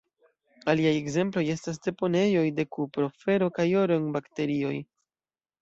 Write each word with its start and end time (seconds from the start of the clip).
Aliaj 0.71 0.93
ekzemploj 1.01 1.43
estas 1.57 1.77
deponejoj 1.89 2.45
de 2.61 2.65
kupro, 2.77 3.11
fero 3.27 3.51
kaj 3.59 3.69
oro 3.83 4.03
en 4.03 4.09
bakterioj. 4.17 4.77